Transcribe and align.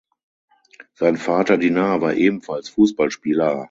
Sein 0.95 1.15
Vater 1.15 1.59
Dinar 1.59 2.01
war 2.01 2.15
ebenfalls 2.15 2.69
Fußballspieler. 2.69 3.59